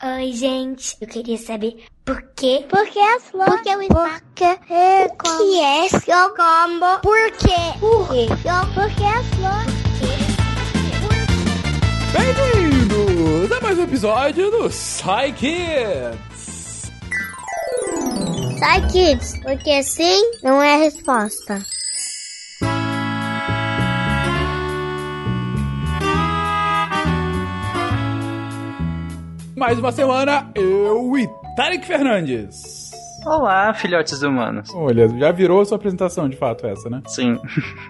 Oi, 0.00 0.32
gente. 0.32 0.96
Eu 1.00 1.08
queria 1.08 1.36
saber 1.36 1.84
por 2.04 2.22
quê? 2.36 2.64
Por 2.70 2.86
que 2.86 3.00
as 3.00 3.24
flores? 3.24 3.52
Por 3.52 3.62
que 3.64 3.76
o 3.76 3.82
espaço? 3.82 4.22
Por 4.22 4.34
que 4.36 4.44
é 4.44 5.06
O 5.06 5.38
que 5.38 5.60
é 5.60 5.88
seu 5.88 6.28
combo? 6.36 7.00
Por 7.02 7.32
quê? 7.32 7.78
Por 7.80 8.08
quê? 8.08 8.26
Por 8.74 8.94
que 8.94 9.04
as 9.04 9.26
flores? 9.34 9.78
Bem-vindos 12.12 13.50
a 13.50 13.60
mais 13.60 13.76
um 13.76 13.82
episódio 13.82 14.50
do 14.52 14.70
Psy 14.70 15.32
Kids. 15.36 16.92
Sai, 18.60 18.86
kids, 18.86 19.40
porque 19.42 19.82
sim 19.82 20.30
não 20.44 20.62
é 20.62 20.74
a 20.74 20.78
resposta. 20.78 21.60
Mais 29.58 29.76
uma 29.76 29.90
semana, 29.90 30.48
eu 30.54 31.18
e 31.18 31.28
Tarek 31.56 31.84
Fernandes. 31.84 32.92
Olá, 33.26 33.74
filhotes 33.74 34.22
humanos. 34.22 34.72
Olha, 34.72 35.08
já 35.08 35.32
virou 35.32 35.64
sua 35.64 35.74
apresentação 35.74 36.28
de 36.28 36.36
fato 36.36 36.64
essa, 36.64 36.88
né? 36.88 37.02
Sim. 37.08 37.36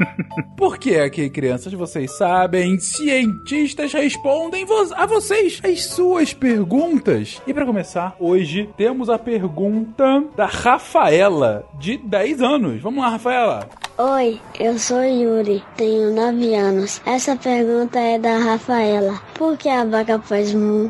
Porque 0.57 0.95
aqui, 0.95 1.29
crianças, 1.29 1.71
vocês 1.75 2.17
sabem, 2.17 2.79
cientistas 2.79 3.93
respondem 3.93 4.65
vo 4.65 4.95
a 4.97 5.05
vocês 5.05 5.61
as 5.63 5.85
suas 5.85 6.33
perguntas. 6.33 7.43
E 7.47 7.53
para 7.53 7.67
começar, 7.67 8.17
hoje 8.19 8.71
temos 8.75 9.11
a 9.11 9.19
pergunta 9.19 10.25
da 10.35 10.47
Rafaela, 10.47 11.67
de 11.79 11.99
10 11.99 12.41
anos. 12.41 12.81
Vamos 12.81 13.05
lá, 13.05 13.11
Rafaela. 13.11 13.69
Oi, 14.01 14.41
eu 14.61 14.79
sou 14.79 15.03
Yuri, 15.03 15.61
tenho 15.77 16.15
9 16.15 16.55
anos. 16.55 17.03
Essa 17.05 17.35
pergunta 17.35 17.99
é 17.99 18.17
da 18.17 18.39
Rafaela. 18.39 19.21
Por 19.35 19.57
que 19.57 19.69
a 19.69 19.85
vaca 19.85 20.21
faz 20.21 20.55
mu? 20.55 20.89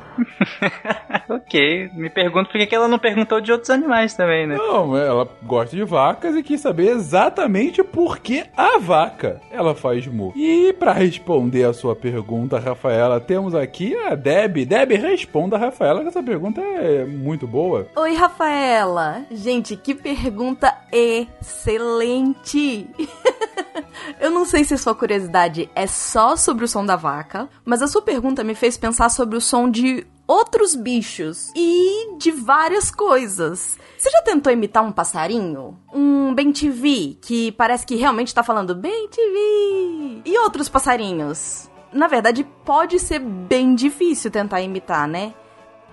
ok, 1.26 1.90
me 1.94 2.10
pergunto 2.10 2.50
por 2.50 2.66
que 2.66 2.74
ela 2.74 2.86
não 2.86 2.98
perguntou 2.98 3.40
de 3.40 3.50
outros 3.50 3.70
animais 3.70 4.12
também, 4.12 4.46
né? 4.46 4.56
Não, 4.56 4.94
ela 4.94 5.26
gosta 5.42 5.74
de 5.74 5.84
vacas 5.84 6.36
e 6.36 6.42
quis 6.42 6.60
saber 6.60 6.90
exatamente 6.90 7.82
por 7.82 8.18
que 8.18 8.44
a 8.54 8.78
vaca 8.78 9.40
ela 9.50 9.74
faz 9.74 10.06
mu. 10.06 10.34
E 10.36 10.74
para 10.74 10.92
responder 10.92 11.64
a 11.64 11.72
sua 11.72 11.96
pergunta, 11.96 12.58
Rafaela, 12.58 13.18
temos 13.18 13.54
aqui 13.54 13.96
a 13.96 14.14
Deb. 14.14 14.66
Deb, 14.66 14.92
responda 14.92 15.56
a 15.56 15.58
Rafaela, 15.58 16.02
que 16.02 16.08
essa 16.08 16.22
pergunta 16.22 16.60
é 16.60 17.06
muito 17.06 17.46
boa. 17.46 17.88
Oi, 17.96 18.12
Rafaela. 18.12 19.22
Gente, 19.30 19.76
que 19.76 19.94
pergunta 19.94 20.76
excelente. 20.92 22.86
Eu 24.20 24.30
não 24.30 24.44
sei 24.44 24.64
se 24.64 24.76
sua 24.76 24.94
curiosidade 24.94 25.70
é 25.74 25.86
só 25.86 26.36
sobre 26.36 26.64
o 26.64 26.68
som 26.68 26.84
da 26.84 26.96
vaca, 26.96 27.48
mas 27.64 27.82
a 27.82 27.86
sua 27.86 28.02
pergunta 28.02 28.42
me 28.42 28.54
fez 28.54 28.76
pensar 28.76 29.08
sobre 29.10 29.36
o 29.36 29.40
som 29.40 29.70
de 29.70 30.06
outros 30.26 30.74
bichos 30.74 31.50
e 31.54 32.16
de 32.18 32.30
várias 32.30 32.90
coisas. 32.90 33.78
Você 33.96 34.10
já 34.10 34.22
tentou 34.22 34.52
imitar 34.52 34.84
um 34.84 34.92
passarinho? 34.92 35.78
Um 35.92 36.34
bem 36.34 36.52
TV, 36.52 37.16
que 37.20 37.52
parece 37.52 37.86
que 37.86 37.96
realmente 37.96 38.34
tá 38.34 38.42
falando 38.42 38.74
bem 38.74 39.08
TV. 39.08 40.22
E 40.24 40.38
outros 40.38 40.68
passarinhos? 40.68 41.70
Na 41.92 42.06
verdade, 42.06 42.44
pode 42.64 42.98
ser 42.98 43.18
bem 43.20 43.74
difícil 43.74 44.30
tentar 44.30 44.60
imitar, 44.60 45.08
né? 45.08 45.34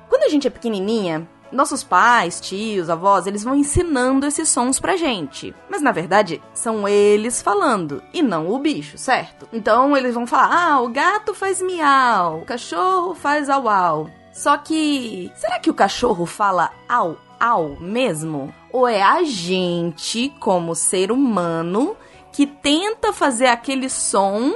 Quando 0.09 0.23
a 0.23 0.29
gente 0.29 0.47
é 0.47 0.51
pequenininha, 0.51 1.27
nossos 1.51 1.83
pais, 1.83 2.39
tios, 2.39 2.89
avós, 2.89 3.27
eles 3.27 3.43
vão 3.43 3.55
ensinando 3.55 4.25
esses 4.25 4.49
sons 4.49 4.79
pra 4.79 4.97
gente. 4.97 5.55
Mas 5.69 5.81
na 5.81 5.91
verdade, 5.91 6.41
são 6.53 6.87
eles 6.87 7.41
falando 7.41 8.01
e 8.13 8.21
não 8.21 8.49
o 8.49 8.59
bicho, 8.59 8.97
certo? 8.97 9.47
Então 9.51 9.95
eles 9.95 10.13
vão 10.13 10.27
falar: 10.27 10.51
ah, 10.51 10.81
o 10.81 10.89
gato 10.89 11.33
faz 11.33 11.61
miau, 11.61 12.39
o 12.39 12.45
cachorro 12.45 13.13
faz 13.13 13.49
au 13.49 13.69
au. 13.69 14.09
Só 14.33 14.57
que, 14.57 15.31
será 15.35 15.59
que 15.59 15.69
o 15.69 15.73
cachorro 15.73 16.25
fala 16.25 16.69
au 16.89 17.17
au 17.39 17.77
mesmo? 17.79 18.53
Ou 18.71 18.87
é 18.87 19.01
a 19.01 19.23
gente, 19.23 20.29
como 20.39 20.75
ser 20.75 21.09
humano, 21.09 21.95
que 22.33 22.45
tenta 22.45 23.13
fazer 23.13 23.47
aquele 23.47 23.89
som 23.89 24.55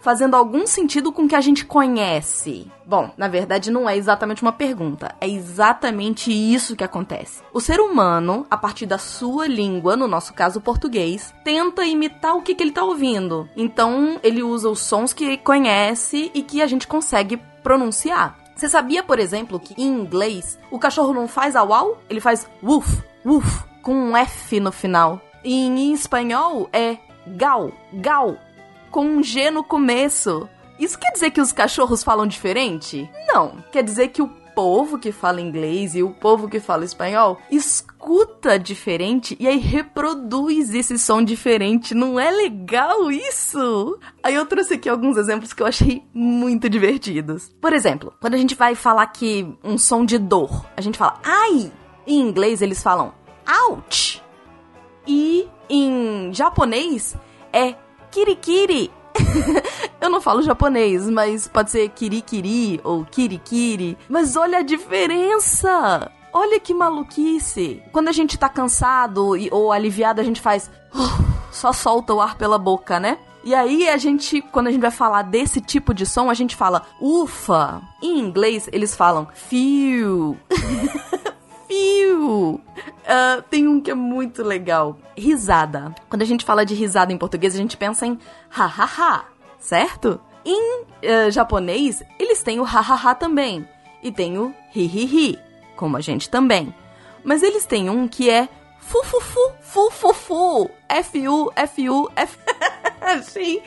fazendo 0.00 0.34
algum 0.34 0.66
sentido 0.66 1.12
com 1.12 1.24
o 1.24 1.28
que 1.28 1.34
a 1.34 1.40
gente 1.40 1.64
conhece? 1.64 2.70
Bom, 2.86 3.10
na 3.16 3.28
verdade 3.28 3.70
não 3.70 3.88
é 3.88 3.96
exatamente 3.96 4.42
uma 4.42 4.52
pergunta, 4.52 5.14
é 5.20 5.28
exatamente 5.28 6.32
isso 6.32 6.74
que 6.74 6.84
acontece. 6.84 7.42
O 7.52 7.60
ser 7.60 7.80
humano, 7.80 8.46
a 8.50 8.56
partir 8.56 8.86
da 8.86 8.98
sua 8.98 9.46
língua, 9.46 9.96
no 9.96 10.08
nosso 10.08 10.34
caso 10.34 10.58
o 10.58 10.62
português, 10.62 11.34
tenta 11.44 11.84
imitar 11.84 12.34
o 12.34 12.42
que, 12.42 12.54
que 12.54 12.62
ele 12.62 12.72
tá 12.72 12.82
ouvindo. 12.82 13.48
Então 13.56 14.18
ele 14.22 14.42
usa 14.42 14.68
os 14.68 14.80
sons 14.80 15.12
que 15.12 15.36
conhece 15.38 16.30
e 16.34 16.42
que 16.42 16.60
a 16.62 16.66
gente 16.66 16.86
consegue 16.86 17.36
pronunciar. 17.62 18.38
Você 18.56 18.68
sabia, 18.68 19.02
por 19.02 19.18
exemplo, 19.18 19.58
que 19.58 19.80
em 19.80 19.86
inglês 19.86 20.58
o 20.70 20.78
cachorro 20.78 21.14
não 21.14 21.26
faz 21.26 21.56
au 21.56 21.72
au? 21.72 21.98
Ele 22.10 22.20
faz 22.20 22.46
woof, 22.62 23.02
woof, 23.24 23.64
com 23.82 23.94
um 23.94 24.16
F 24.16 24.60
no 24.60 24.70
final. 24.70 25.20
E 25.42 25.66
em 25.66 25.94
espanhol 25.94 26.68
é 26.70 26.98
gal, 27.26 27.72
gal, 27.92 28.36
com 28.90 29.06
um 29.06 29.22
G 29.22 29.50
no 29.50 29.64
começo. 29.64 30.48
Isso 30.78 30.98
quer 30.98 31.12
dizer 31.12 31.30
que 31.30 31.40
os 31.40 31.52
cachorros 31.52 32.02
falam 32.02 32.26
diferente? 32.26 33.08
Não. 33.28 33.62
Quer 33.70 33.82
dizer 33.82 34.08
que 34.08 34.22
o 34.22 34.28
povo 34.54 34.98
que 34.98 35.12
fala 35.12 35.40
inglês 35.40 35.94
e 35.94 36.02
o 36.02 36.10
povo 36.10 36.48
que 36.48 36.60
fala 36.60 36.84
espanhol 36.84 37.38
escuta 37.50 38.58
diferente 38.58 39.36
e 39.38 39.46
aí 39.46 39.58
reproduz 39.58 40.74
esse 40.74 40.98
som 40.98 41.22
diferente. 41.22 41.94
Não 41.94 42.18
é 42.18 42.30
legal 42.30 43.10
isso? 43.10 43.98
Aí 44.22 44.34
eu 44.34 44.46
trouxe 44.46 44.74
aqui 44.74 44.88
alguns 44.88 45.16
exemplos 45.16 45.52
que 45.52 45.62
eu 45.62 45.66
achei 45.66 46.02
muito 46.12 46.68
divertidos. 46.68 47.54
Por 47.60 47.72
exemplo, 47.72 48.12
quando 48.20 48.34
a 48.34 48.38
gente 48.38 48.54
vai 48.54 48.74
falar 48.74 49.06
que 49.06 49.46
um 49.62 49.78
som 49.78 50.04
de 50.04 50.18
dor, 50.18 50.66
a 50.76 50.80
gente 50.80 50.98
fala 50.98 51.20
ai. 51.22 51.72
Em 52.06 52.20
inglês 52.20 52.60
eles 52.60 52.82
falam 52.82 53.12
ouch. 53.68 54.22
E 55.06 55.48
em 55.68 56.32
japonês 56.32 57.16
é 57.52 57.74
kirikiri. 58.10 58.90
Eu 60.00 60.10
não 60.10 60.20
falo 60.20 60.42
japonês, 60.42 61.08
mas 61.08 61.48
pode 61.48 61.70
ser 61.70 61.88
kirikiri 61.90 62.80
ou 62.82 63.04
kirikiri. 63.04 63.98
Mas 64.08 64.36
olha 64.36 64.58
a 64.58 64.62
diferença! 64.62 66.10
Olha 66.32 66.60
que 66.60 66.72
maluquice! 66.72 67.82
Quando 67.92 68.08
a 68.08 68.12
gente 68.12 68.38
tá 68.38 68.48
cansado 68.48 69.36
e, 69.36 69.48
ou 69.50 69.72
aliviado, 69.72 70.20
a 70.20 70.24
gente 70.24 70.40
faz. 70.40 70.70
só 71.50 71.72
solta 71.72 72.14
o 72.14 72.20
ar 72.20 72.36
pela 72.36 72.58
boca, 72.58 73.00
né? 73.00 73.18
E 73.42 73.54
aí 73.54 73.88
a 73.88 73.96
gente, 73.96 74.42
quando 74.42 74.66
a 74.66 74.70
gente 74.70 74.82
vai 74.82 74.90
falar 74.90 75.22
desse 75.22 75.60
tipo 75.60 75.94
de 75.94 76.04
som, 76.04 76.28
a 76.28 76.34
gente 76.34 76.54
fala 76.54 76.82
ufa. 77.00 77.80
Em 78.02 78.18
inglês, 78.18 78.68
eles 78.72 78.94
falam 78.94 79.28
feel. 79.32 80.36
feel. 81.70 82.60
Uh, 82.60 83.42
tem 83.48 83.68
um 83.68 83.80
que 83.80 83.90
é 83.90 83.94
muito 83.94 84.42
legal. 84.42 84.98
Risada. 85.16 85.94
Quando 86.08 86.22
a 86.22 86.26
gente 86.26 86.44
fala 86.44 86.66
de 86.66 86.74
risada 86.74 87.12
em 87.12 87.18
português, 87.18 87.54
a 87.54 87.58
gente 87.58 87.76
pensa 87.76 88.06
em 88.06 88.18
ha-ha-ha, 88.48 89.24
certo? 89.58 90.20
Em 90.44 90.82
uh, 90.82 91.30
japonês, 91.30 92.02
eles 92.18 92.42
têm 92.42 92.58
o 92.58 92.64
ha-ha-ha 92.64 93.14
também. 93.14 93.66
E 94.02 94.10
tem 94.10 94.38
o 94.38 94.52
hi-hi-hi, 94.74 95.38
como 95.76 95.96
a 95.96 96.00
gente 96.00 96.28
também. 96.28 96.74
Mas 97.22 97.42
eles 97.42 97.66
têm 97.66 97.88
um 97.88 98.08
que 98.08 98.28
é 98.28 98.48
fu-fu-fu, 98.80 99.52
fu-fu-fu, 99.60 100.70
F-U, 100.88 101.52
F-U, 101.54 102.10
F... 102.16 102.38
Achei 103.00 103.62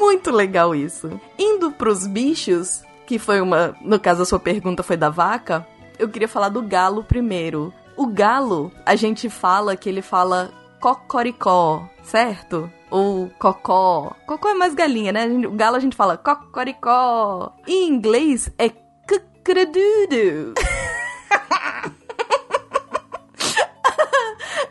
muito 0.00 0.30
legal 0.30 0.74
isso. 0.74 1.20
Indo 1.38 1.70
pros 1.72 2.06
bichos, 2.06 2.82
que 3.06 3.18
foi 3.18 3.40
uma... 3.40 3.74
No 3.80 3.98
caso, 3.98 4.22
a 4.22 4.26
sua 4.26 4.38
pergunta 4.38 4.82
foi 4.82 4.96
da 4.96 5.10
vaca, 5.10 5.66
eu 5.98 6.08
queria 6.08 6.28
falar 6.28 6.48
do 6.48 6.62
galo 6.62 7.02
primeiro. 7.04 7.72
O 7.96 8.06
galo, 8.06 8.70
a 8.86 8.94
gente 8.94 9.28
fala 9.28 9.76
que 9.76 9.88
ele 9.88 10.02
fala 10.02 10.52
cocoricó, 10.80 11.88
certo? 12.02 12.70
Ou 12.90 13.28
cocó. 13.38 14.14
Cocó 14.26 14.48
é 14.48 14.54
mais 14.54 14.74
galinha, 14.74 15.12
né? 15.12 15.26
O 15.46 15.52
galo 15.52 15.76
a 15.76 15.80
gente 15.80 15.96
fala 15.96 16.16
cocoricó. 16.16 17.52
Em 17.66 17.88
inglês 17.88 18.50
é 18.56 18.68
cucredudo. 18.70 20.54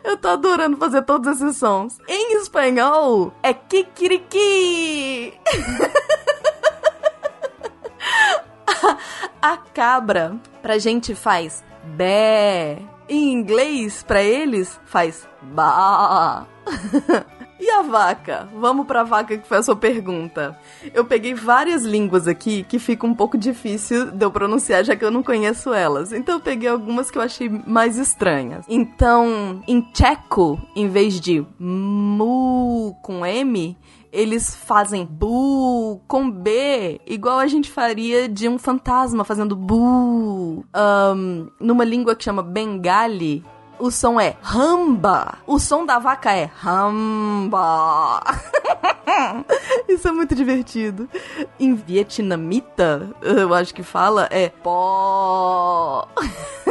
Eu 0.02 0.16
tô 0.16 0.28
adorando 0.28 0.78
fazer 0.78 1.02
todos 1.02 1.28
esses 1.36 1.58
sons. 1.58 1.98
Em 2.08 2.38
espanhol 2.40 3.30
é 3.42 3.52
kikiriki. 3.52 5.34
A 9.40 9.56
cabra 9.56 10.36
pra 10.60 10.78
gente 10.78 11.14
faz 11.14 11.62
bé. 11.96 12.78
Em 13.08 13.32
inglês, 13.32 14.02
pra 14.02 14.22
eles, 14.22 14.78
faz 14.84 15.26
ba. 15.42 16.46
E 17.60 17.68
a 17.70 17.82
vaca? 17.82 18.48
Vamos 18.54 18.86
pra 18.86 19.02
vaca 19.02 19.36
que 19.36 19.46
foi 19.46 19.58
a 19.58 19.62
sua 19.62 19.74
pergunta. 19.74 20.56
Eu 20.94 21.04
peguei 21.04 21.34
várias 21.34 21.82
línguas 21.82 22.28
aqui 22.28 22.62
que 22.62 22.78
fica 22.78 23.04
um 23.04 23.12
pouco 23.12 23.36
difícil 23.36 24.12
de 24.12 24.24
eu 24.24 24.30
pronunciar, 24.30 24.84
já 24.84 24.94
que 24.94 25.04
eu 25.04 25.10
não 25.10 25.24
conheço 25.24 25.74
elas. 25.74 26.12
Então 26.12 26.36
eu 26.36 26.40
peguei 26.40 26.68
algumas 26.68 27.10
que 27.10 27.18
eu 27.18 27.22
achei 27.22 27.48
mais 27.48 27.98
estranhas. 27.98 28.64
Então, 28.68 29.60
em 29.66 29.80
tcheco, 29.80 30.60
em 30.76 30.88
vez 30.88 31.20
de 31.20 31.44
mu 31.58 32.96
com 33.02 33.26
M, 33.26 33.76
eles 34.12 34.54
fazem 34.54 35.04
bu 35.04 36.00
com 36.06 36.30
B, 36.30 37.00
igual 37.06 37.38
a 37.38 37.46
gente 37.46 37.70
faria 37.70 38.28
de 38.28 38.48
um 38.48 38.58
fantasma 38.58 39.24
fazendo 39.24 39.54
bu. 39.54 40.64
Um, 40.74 41.48
numa 41.60 41.84
língua 41.84 42.14
que 42.14 42.24
chama 42.24 42.42
Bengali, 42.42 43.44
o 43.78 43.90
som 43.90 44.18
é 44.20 44.36
ramba. 44.42 45.38
O 45.46 45.58
som 45.58 45.86
da 45.86 45.98
vaca 45.98 46.32
é 46.32 46.44
ramba. 46.44 48.22
Isso 49.98 50.06
é 50.06 50.12
muito 50.12 50.34
divertido. 50.34 51.08
Em 51.58 51.74
vietnamita, 51.74 53.10
eu 53.22 53.54
acho 53.54 53.74
que 53.74 53.82
fala, 53.82 54.28
é 54.30 54.50
pó. 54.50 56.06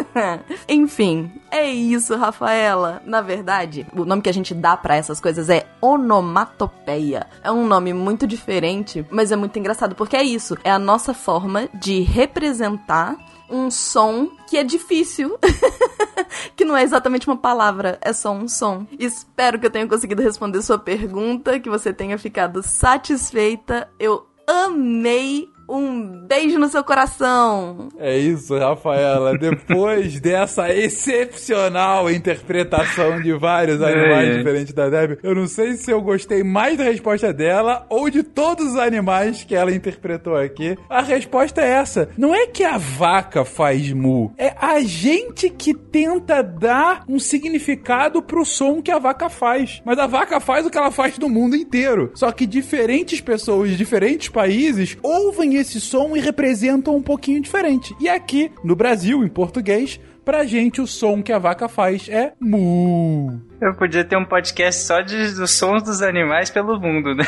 Enfim, 0.69 1.31
é 1.49 1.67
isso, 1.67 2.15
Rafaela. 2.15 3.01
Na 3.05 3.21
verdade, 3.21 3.87
o 3.95 4.05
nome 4.05 4.21
que 4.21 4.29
a 4.29 4.33
gente 4.33 4.53
dá 4.53 4.77
para 4.77 4.95
essas 4.95 5.19
coisas 5.19 5.49
é 5.49 5.65
onomatopeia. 5.81 7.27
É 7.43 7.51
um 7.51 7.65
nome 7.65 7.91
muito 7.93 8.27
diferente, 8.27 9.05
mas 9.09 9.31
é 9.31 9.35
muito 9.35 9.57
engraçado 9.57 9.95
porque 9.95 10.15
é 10.15 10.23
isso. 10.23 10.55
É 10.63 10.71
a 10.71 10.79
nossa 10.79 11.13
forma 11.13 11.67
de 11.73 12.01
representar 12.01 13.17
um 13.49 13.69
som 13.71 14.29
que 14.47 14.57
é 14.57 14.63
difícil. 14.63 15.37
que 16.55 16.65
não 16.65 16.75
é 16.75 16.83
exatamente 16.83 17.27
uma 17.27 17.37
palavra, 17.37 17.97
é 18.01 18.13
só 18.13 18.31
um 18.31 18.47
som. 18.47 18.85
Espero 18.99 19.59
que 19.59 19.65
eu 19.65 19.71
tenha 19.71 19.87
conseguido 19.87 20.21
responder 20.21 20.61
sua 20.61 20.77
pergunta, 20.77 21.59
que 21.59 21.69
você 21.69 21.93
tenha 21.93 22.17
ficado 22.17 22.61
satisfeita. 22.63 23.89
Eu 23.99 24.27
amei 24.47 25.49
um 25.67 26.25
beijo 26.25 26.57
no 26.57 26.69
seu 26.69 26.83
coração. 26.83 27.89
É 27.97 28.17
isso, 28.17 28.57
Rafaela. 28.57 29.37
Depois 29.37 30.19
dessa 30.21 30.73
excepcional 30.73 32.09
interpretação 32.09 33.21
de 33.21 33.33
vários 33.33 33.81
animais 33.81 34.29
é. 34.29 34.37
diferentes 34.37 34.73
da 34.73 34.89
Debbie, 34.89 35.19
eu 35.23 35.35
não 35.35 35.47
sei 35.47 35.73
se 35.73 35.91
eu 35.91 36.01
gostei 36.01 36.43
mais 36.43 36.77
da 36.77 36.85
resposta 36.85 37.33
dela 37.33 37.85
ou 37.89 38.09
de 38.09 38.23
todos 38.23 38.73
os 38.73 38.75
animais 38.75 39.43
que 39.43 39.55
ela 39.55 39.73
interpretou 39.73 40.35
aqui. 40.35 40.77
A 40.89 41.01
resposta 41.01 41.61
é 41.61 41.69
essa. 41.69 42.09
Não 42.17 42.33
é 42.33 42.47
que 42.47 42.63
a 42.63 42.77
vaca 42.77 43.43
faz 43.43 43.91
mu, 43.91 44.33
é 44.37 44.53
a 44.59 44.79
gente 44.81 45.49
que 45.49 45.73
tenta 45.73 46.41
dar 46.41 47.03
um 47.07 47.19
significado 47.19 48.21
pro 48.21 48.45
som 48.45 48.81
que 48.81 48.91
a 48.91 48.99
vaca 48.99 49.29
faz. 49.29 49.81
Mas 49.85 49.99
a 49.99 50.07
vaca 50.07 50.39
faz 50.39 50.65
o 50.65 50.69
que 50.69 50.77
ela 50.77 50.91
faz 50.91 51.17
no 51.17 51.29
mundo 51.29 51.55
inteiro. 51.55 52.11
Só 52.15 52.31
que 52.31 52.45
diferentes 52.45 53.21
pessoas 53.21 53.69
de 53.69 53.75
diferentes 53.75 54.29
países 54.29 54.97
ouvem 55.01 55.56
esse 55.57 55.79
som 55.81 56.15
e 56.15 56.19
representam 56.19 56.95
um 56.95 57.01
pouquinho 57.01 57.41
diferente. 57.41 57.95
E 57.99 58.07
aqui, 58.07 58.51
no 58.63 58.75
Brasil, 58.75 59.23
em 59.23 59.27
português, 59.27 59.99
pra 60.27 60.43
gente 60.43 60.81
o 60.81 60.85
som 60.85 61.23
que 61.23 61.31
a 61.31 61.39
vaca 61.39 61.69
faz 61.69 62.09
é 62.09 62.33
mu. 62.37 63.39
Eu 63.61 63.73
podia 63.75 64.03
ter 64.03 64.17
um 64.17 64.25
podcast 64.25 64.85
só 64.85 64.99
de, 64.99 65.33
dos 65.33 65.57
sons 65.57 65.81
dos 65.83 66.01
animais 66.01 66.49
pelo 66.49 66.77
mundo, 66.77 67.15
né? 67.15 67.23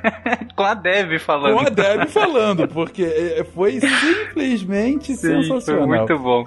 Com 0.54 0.62
a 0.62 0.74
Deb 0.74 1.18
falando. 1.18 1.54
Com 1.54 1.60
a 1.60 1.70
Deb 1.70 2.08
falando, 2.08 2.68
porque 2.68 3.04
é, 3.04 3.42
foi 3.42 3.80
simplesmente 3.80 5.16
Sim, 5.16 5.42
sensacional. 5.42 5.88
Foi 5.88 5.96
muito 5.96 6.18
bom. 6.18 6.46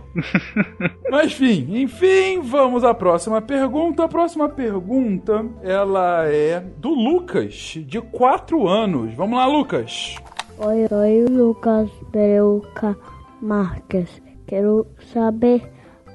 Mas 1.10 1.26
enfim, 1.32 1.82
enfim, 1.82 2.40
vamos 2.40 2.84
à 2.84 2.94
próxima 2.94 3.42
pergunta. 3.42 4.04
A 4.04 4.08
próxima 4.08 4.48
pergunta, 4.48 5.44
ela 5.64 6.28
é 6.28 6.60
do 6.78 6.90
Lucas, 6.90 7.74
de 7.84 8.00
4 8.00 8.68
anos. 8.68 9.12
Vamos 9.16 9.40
lá, 9.40 9.48
Lucas. 9.48 10.18
Oi, 10.58 10.88
oi, 10.90 11.26
Lucas 11.26 11.92
Bereuca 12.14 12.98
Marques. 13.42 14.22
Quero 14.48 14.88
saber 15.12 15.70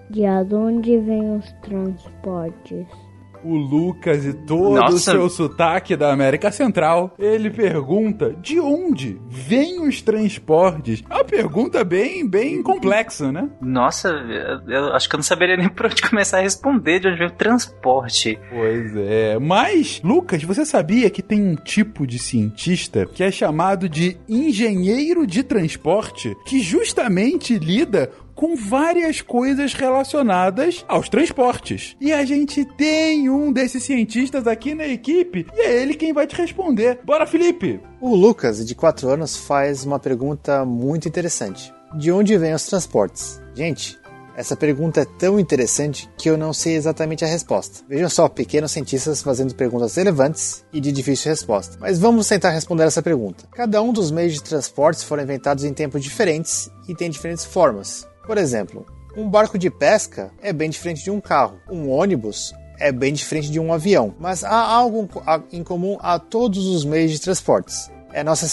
de 0.08 0.24
onde 0.54 0.96
vêm 0.96 1.36
os 1.36 1.52
transportes 1.60 2.86
o 3.44 3.54
Lucas 3.56 4.24
e 4.24 4.32
todo 4.32 4.76
Nossa. 4.76 4.94
o 4.94 4.98
seu 4.98 5.28
sotaque 5.28 5.96
da 5.96 6.12
América 6.12 6.50
Central. 6.50 7.14
Ele 7.18 7.50
pergunta 7.50 8.34
de 8.40 8.60
onde 8.60 9.20
vêm 9.28 9.80
os 9.86 10.02
transportes. 10.02 11.02
É 11.08 11.14
uma 11.14 11.24
pergunta 11.24 11.84
bem, 11.84 12.26
bem 12.26 12.62
complexa, 12.62 13.30
né? 13.32 13.48
Nossa, 13.60 14.08
eu 14.66 14.92
acho 14.94 15.08
que 15.08 15.14
eu 15.14 15.18
não 15.18 15.24
saberia 15.24 15.56
nem 15.56 15.68
por 15.68 15.86
onde 15.86 16.02
começar 16.02 16.38
a 16.38 16.42
responder 16.42 17.00
de 17.00 17.08
onde 17.08 17.18
vem 17.18 17.28
o 17.28 17.32
transporte. 17.32 18.38
Pois 18.50 18.96
é. 18.96 19.38
Mas, 19.38 20.00
Lucas, 20.02 20.42
você 20.42 20.64
sabia 20.64 21.10
que 21.10 21.22
tem 21.22 21.42
um 21.42 21.56
tipo 21.56 22.06
de 22.06 22.18
cientista 22.18 23.06
que 23.06 23.22
é 23.22 23.30
chamado 23.30 23.88
de 23.88 24.16
engenheiro 24.28 25.26
de 25.26 25.42
transporte 25.42 26.36
que 26.46 26.60
justamente 26.60 27.58
lida 27.58 28.10
com 28.40 28.56
várias 28.56 29.20
coisas 29.20 29.74
relacionadas 29.74 30.82
aos 30.88 31.10
transportes. 31.10 31.94
E 32.00 32.10
a 32.10 32.24
gente 32.24 32.64
tem 32.64 33.28
um 33.28 33.52
desses 33.52 33.82
cientistas 33.82 34.46
aqui 34.46 34.74
na 34.74 34.88
equipe 34.88 35.46
e 35.54 35.60
é 35.60 35.82
ele 35.82 35.92
quem 35.92 36.14
vai 36.14 36.26
te 36.26 36.34
responder. 36.34 37.00
Bora, 37.04 37.26
Felipe! 37.26 37.82
O 38.00 38.16
Lucas, 38.16 38.66
de 38.66 38.74
4 38.74 39.10
anos, 39.10 39.36
faz 39.36 39.84
uma 39.84 39.98
pergunta 39.98 40.64
muito 40.64 41.06
interessante. 41.06 41.70
De 41.94 42.10
onde 42.10 42.38
vêm 42.38 42.54
os 42.54 42.64
transportes? 42.64 43.42
Gente, 43.54 44.00
essa 44.34 44.56
pergunta 44.56 45.02
é 45.02 45.04
tão 45.04 45.38
interessante 45.38 46.08
que 46.16 46.30
eu 46.30 46.38
não 46.38 46.54
sei 46.54 46.76
exatamente 46.76 47.22
a 47.22 47.28
resposta. 47.28 47.84
Vejam 47.86 48.08
só, 48.08 48.26
pequenos 48.26 48.72
cientistas 48.72 49.20
fazendo 49.20 49.54
perguntas 49.54 49.94
relevantes 49.96 50.64
e 50.72 50.80
de 50.80 50.90
difícil 50.90 51.30
resposta. 51.30 51.76
Mas 51.78 51.98
vamos 51.98 52.26
tentar 52.26 52.48
responder 52.48 52.84
essa 52.84 53.02
pergunta. 53.02 53.44
Cada 53.52 53.82
um 53.82 53.92
dos 53.92 54.10
meios 54.10 54.32
de 54.32 54.42
transportes 54.42 55.02
foram 55.02 55.24
inventados 55.24 55.62
em 55.62 55.74
tempos 55.74 56.02
diferentes 56.02 56.70
e 56.88 56.94
tem 56.94 57.10
diferentes 57.10 57.44
formas. 57.44 58.08
Por 58.30 58.38
exemplo, 58.38 58.86
um 59.16 59.28
barco 59.28 59.58
de 59.58 59.68
pesca 59.68 60.30
é 60.40 60.52
bem 60.52 60.70
diferente 60.70 61.02
de 61.02 61.10
um 61.10 61.20
carro. 61.20 61.58
Um 61.68 61.90
ônibus 61.90 62.54
é 62.78 62.92
bem 62.92 63.12
diferente 63.12 63.50
de 63.50 63.58
um 63.58 63.72
avião. 63.72 64.14
Mas 64.20 64.44
há 64.44 64.56
algo 64.56 65.08
em 65.50 65.64
comum 65.64 65.98
a 66.00 66.16
todos 66.16 66.64
os 66.64 66.84
meios 66.84 67.10
de 67.10 67.20
transportes. 67.20 67.90
É 68.12 68.20
a 68.20 68.24
nossa 68.24 68.46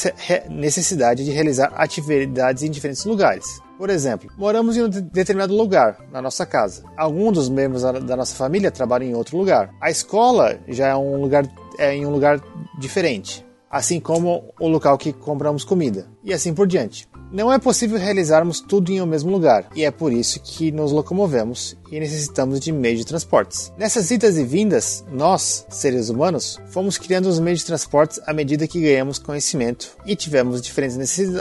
necessidade 0.50 1.24
de 1.24 1.30
realizar 1.30 1.72
atividades 1.76 2.64
em 2.64 2.72
diferentes 2.72 3.06
lugares. 3.06 3.46
Por 3.78 3.92
exemplo, 3.92 4.32
moramos 4.36 4.76
em 4.76 4.82
um 4.82 4.90
determinado 4.90 5.56
lugar, 5.56 6.00
na 6.12 6.24
nossa 6.24 6.44
casa. 6.44 6.84
Alguns 6.98 7.34
dos 7.34 7.48
membros 7.48 7.84
da 7.84 8.18
nossa 8.18 8.36
família 8.36 8.72
trabalham 8.72 9.08
em 9.08 9.14
outro 9.14 9.38
lugar. 9.38 9.70
A 9.80 9.92
escola 9.92 10.60
já 10.68 10.88
é 10.88 10.96
um 10.96 11.22
lugar 11.22 11.48
é 11.78 11.94
em 11.94 12.04
um 12.04 12.10
lugar 12.10 12.42
diferente, 12.80 13.46
assim 13.70 14.00
como 14.00 14.44
o 14.60 14.68
local 14.68 14.98
que 14.98 15.14
compramos 15.14 15.64
comida, 15.64 16.08
e 16.24 16.34
assim 16.34 16.52
por 16.52 16.66
diante. 16.66 17.08
Não 17.32 17.52
é 17.52 17.60
possível 17.60 17.98
realizarmos 17.98 18.62
tudo 18.62 18.92
em 18.92 19.02
um 19.02 19.06
mesmo 19.06 19.30
lugar, 19.30 19.68
e 19.76 19.84
é 19.84 19.92
por 19.92 20.14
isso 20.14 20.40
que 20.40 20.72
nos 20.72 20.94
locomovemos 20.94 21.76
e 21.92 22.00
necessitamos 22.00 22.60
de 22.60 22.72
meios 22.72 23.00
de 23.00 23.06
transportes. 23.06 23.72
Nessas 23.78 24.12
idas 24.12 24.38
e 24.38 24.44
vindas, 24.44 25.04
nós, 25.12 25.66
seres 25.70 26.10
humanos, 26.10 26.58
fomos 26.70 26.98
criando 26.98 27.28
os 27.28 27.40
meios 27.40 27.60
de 27.60 27.66
transportes 27.66 28.20
à 28.26 28.34
medida 28.34 28.68
que 28.68 28.82
ganhamos 28.82 29.20
conhecimento 29.20 29.98
e 30.06 30.16
tivemos 30.16 30.62
diferentes 30.62 30.98